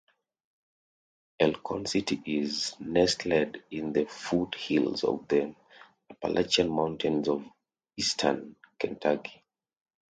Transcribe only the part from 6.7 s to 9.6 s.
Mountains of Eastern Kentucky.